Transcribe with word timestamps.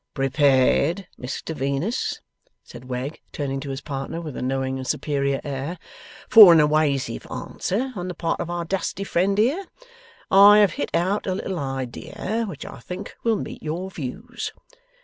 'Prepared, 0.15 1.05
Mr 1.19 1.53
Venus,' 1.55 2.21
said 2.63 2.85
Wegg, 2.89 3.21
turning 3.31 3.59
to 3.59 3.69
his 3.69 3.81
partner 3.81 4.19
with 4.19 4.35
a 4.35 4.41
knowing 4.41 4.79
and 4.79 4.87
superior 4.87 5.39
air, 5.43 5.77
'for 6.27 6.51
an 6.51 6.57
ewasive 6.57 7.29
answer 7.31 7.93
on 7.95 8.07
the 8.07 8.15
part 8.15 8.39
of 8.39 8.49
our 8.49 8.65
dusty 8.65 9.03
friend 9.03 9.37
here, 9.37 9.63
I 10.31 10.57
have 10.57 10.71
hit 10.71 10.89
out 10.95 11.27
a 11.27 11.35
little 11.35 11.59
idea 11.59 12.45
which 12.49 12.65
I 12.65 12.79
think 12.79 13.15
will 13.23 13.35
meet 13.35 13.61
your 13.61 13.91
views. 13.91 14.51